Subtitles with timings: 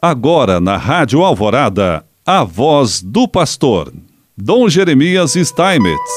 [0.00, 3.92] Agora na Rádio Alvorada, a voz do pastor,
[4.36, 6.12] Dom Jeremias Steinmetz.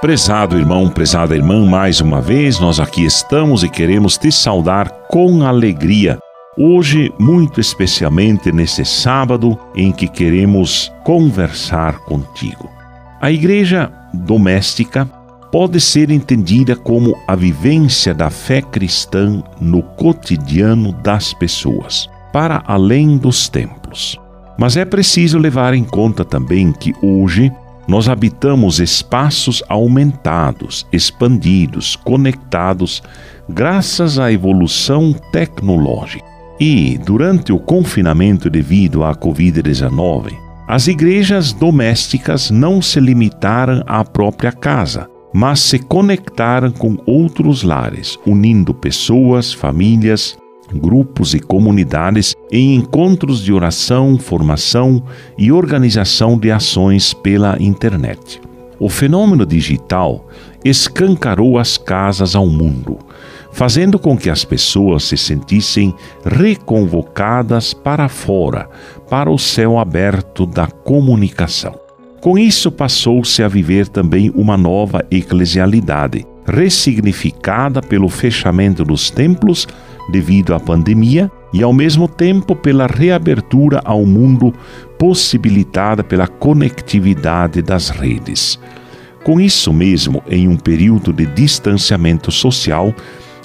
[0.00, 5.44] Prezado irmão, prezada irmã, mais uma vez nós aqui estamos e queremos te saudar com
[5.44, 6.16] alegria.
[6.56, 12.70] Hoje, muito especialmente nesse sábado em que queremos conversar contigo.
[13.20, 15.10] A igreja doméstica
[15.50, 23.16] pode ser entendida como a vivência da fé cristã no cotidiano das pessoas, para além
[23.16, 24.18] dos templos.
[24.58, 27.52] Mas é preciso levar em conta também que hoje
[27.86, 33.02] nós habitamos espaços aumentados, expandidos, conectados,
[33.48, 36.24] graças à evolução tecnológica.
[36.58, 40.32] E, durante o confinamento devido à Covid-19,
[40.66, 48.18] as igrejas domésticas não se limitaram à própria casa, mas se conectaram com outros lares,
[48.26, 50.36] unindo pessoas, famílias,
[50.72, 55.02] grupos e comunidades em encontros de oração, formação
[55.38, 58.40] e organização de ações pela internet.
[58.78, 60.26] O fenômeno digital
[60.64, 62.98] escancarou as casas ao mundo,
[63.50, 68.68] fazendo com que as pessoas se sentissem reconvocadas para fora,
[69.08, 71.85] para o céu aberto da comunicação.
[72.26, 79.64] Com isso, passou-se a viver também uma nova eclesialidade, ressignificada pelo fechamento dos templos
[80.10, 84.52] devido à pandemia e, ao mesmo tempo, pela reabertura ao mundo
[84.98, 88.58] possibilitada pela conectividade das redes.
[89.22, 92.92] Com isso mesmo, em um período de distanciamento social,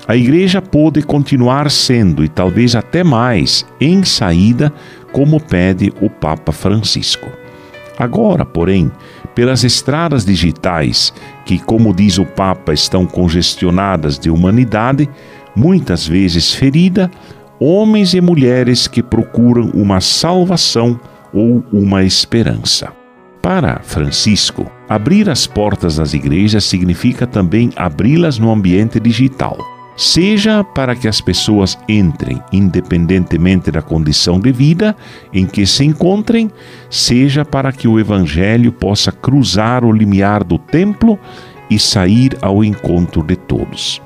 [0.08, 4.74] a Igreja pôde continuar sendo, e talvez até mais, em saída,
[5.12, 7.41] como pede o Papa Francisco.
[8.02, 8.91] Agora, porém,
[9.35, 11.13] pelas estradas digitais,
[11.45, 15.07] que, como diz o Papa, estão congestionadas de humanidade,
[15.55, 17.11] muitas vezes ferida,
[17.59, 20.99] homens e mulheres que procuram uma salvação
[21.31, 22.91] ou uma esperança.
[23.39, 29.59] Para Francisco, abrir as portas das igrejas significa também abri-las no ambiente digital
[30.01, 34.95] seja para que as pessoas entrem, independentemente da condição de vida
[35.31, 36.50] em que se encontrem,
[36.89, 41.19] seja para que o Evangelho possa cruzar o limiar do templo
[41.69, 44.01] e sair ao encontro de todos.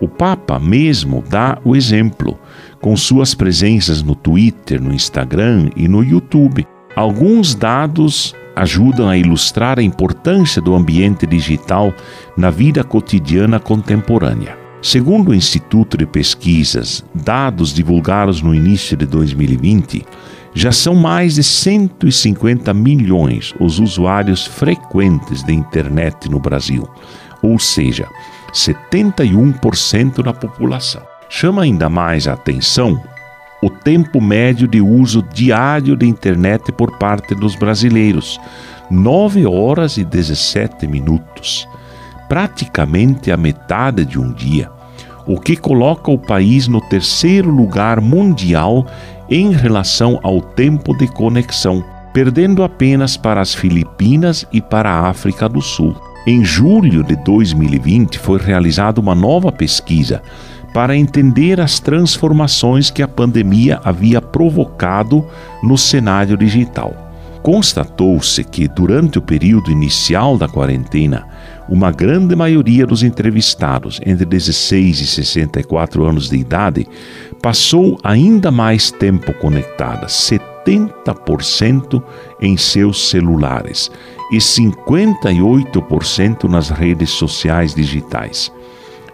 [0.00, 2.38] O Papa mesmo dá o exemplo,
[2.80, 6.64] com suas presenças no Twitter, no Instagram e no YouTube.
[6.94, 11.92] Alguns dados ajudam a ilustrar a importância do ambiente digital
[12.36, 14.61] na vida cotidiana contemporânea.
[14.82, 20.04] Segundo o Instituto de Pesquisas, dados divulgados no início de 2020,
[20.52, 26.88] já são mais de 150 milhões os usuários frequentes da internet no Brasil,
[27.40, 28.08] ou seja,
[28.52, 31.02] 71% da população.
[31.28, 33.00] Chama ainda mais a atenção
[33.62, 38.40] o tempo médio de uso diário da internet por parte dos brasileiros:
[38.90, 41.68] 9 horas e 17 minutos
[42.28, 44.70] praticamente a metade de um dia,
[45.26, 48.86] o que coloca o país no terceiro lugar mundial
[49.28, 55.48] em relação ao tempo de conexão, perdendo apenas para as Filipinas e para a África
[55.48, 55.96] do Sul.
[56.26, 60.22] Em julho de 2020 foi realizada uma nova pesquisa
[60.72, 65.26] para entender as transformações que a pandemia havia provocado
[65.62, 67.01] no cenário digital.
[67.42, 71.26] Constatou-se que, durante o período inicial da quarentena,
[71.68, 76.86] uma grande maioria dos entrevistados entre 16 e 64 anos de idade
[77.42, 82.00] passou ainda mais tempo conectada, 70%
[82.40, 83.90] em seus celulares
[84.30, 88.52] e 58% nas redes sociais digitais.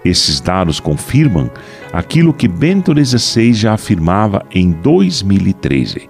[0.04, 1.50] Esses dados confirmam
[1.92, 6.08] aquilo que Bento XVI já afirmava em 2013.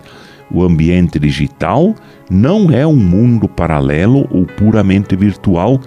[0.51, 1.95] O ambiente digital
[2.31, 5.81] não é um mundo paralelo ou puramente virtual,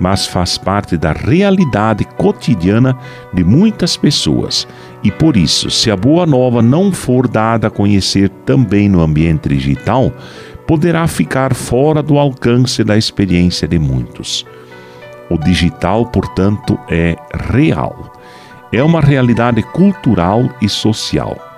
[0.00, 2.96] mas faz parte da realidade cotidiana
[3.32, 4.66] de muitas pessoas.
[5.04, 9.48] E por isso, se a boa nova não for dada a conhecer também no ambiente
[9.48, 10.12] digital,
[10.66, 14.46] poderá ficar fora do alcance da experiência de muitos.
[15.28, 17.16] O digital, portanto, é
[17.52, 18.12] real.
[18.72, 21.49] É uma realidade cultural e social.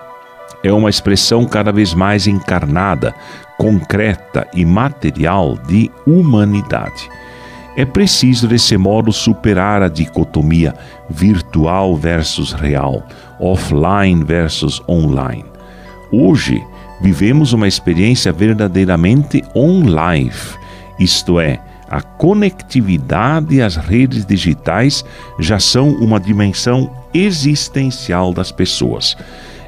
[0.62, 3.14] É uma expressão cada vez mais encarnada,
[3.58, 7.08] concreta e material de humanidade.
[7.76, 10.74] É preciso, desse modo, superar a dicotomia
[11.08, 13.02] virtual versus real,
[13.40, 15.44] offline versus online.
[16.12, 16.62] Hoje,
[17.00, 20.30] vivemos uma experiência verdadeiramente online,
[20.98, 25.04] isto é, a conectividade e as redes digitais
[25.38, 29.16] já são uma dimensão existencial das pessoas.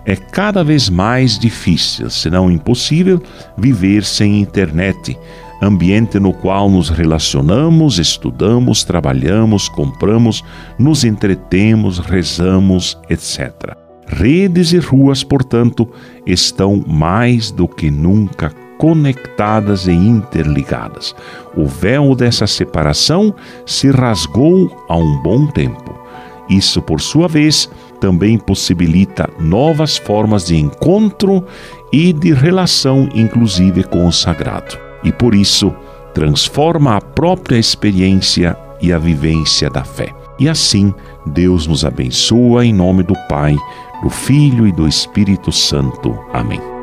[0.04, 3.22] É cada vez mais difícil, se não impossível,
[3.56, 5.18] viver sem internet,
[5.62, 10.44] ambiente no qual nos relacionamos, estudamos, trabalhamos, compramos,
[10.78, 13.76] nos entretemos, rezamos, etc.
[14.06, 15.88] Redes e ruas, portanto,
[16.26, 21.14] estão mais do que nunca conectadas e interligadas.
[21.56, 23.34] O véu dessa separação
[23.64, 25.94] se rasgou há um bom tempo.
[26.50, 31.44] Isso, por sua vez, também possibilita novas formas de encontro
[31.92, 34.78] e de relação, inclusive com o sagrado.
[35.02, 35.74] E por isso,
[36.12, 40.14] transforma a própria experiência e a vivência da fé.
[40.38, 40.92] E assim,
[41.26, 43.56] Deus nos abençoa em nome do Pai,
[44.02, 46.18] do Filho e do Espírito Santo.
[46.32, 46.73] Amém.